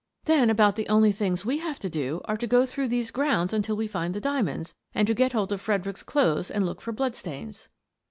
"Then 0.25 0.49
about 0.49 0.77
the 0.77 0.89
only 0.89 1.11
things 1.11 1.45
we 1.45 1.59
have 1.59 1.77
to 1.77 1.87
do 1.87 2.21
are 2.25 2.35
to 2.37 2.47
go 2.47 2.65
through 2.65 2.87
these 2.87 3.11
grounds 3.11 3.53
until 3.53 3.75
we 3.75 3.85
find 3.85 4.15
the 4.15 4.19
dia 4.19 4.41
monds 4.41 4.73
and 4.95 5.05
to 5.05 5.13
get 5.13 5.33
hold 5.33 5.51
of 5.51 5.61
Fredericks's 5.61 6.01
clothes 6.01 6.49
and 6.49 6.65
look 6.65 6.81
for 6.81 6.91
blood 6.91 7.13
stains." 7.13 7.69